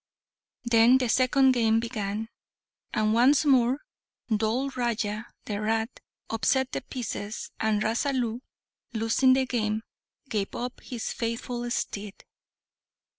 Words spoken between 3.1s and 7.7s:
once more Dhol Raja, the rat, upset the pieces;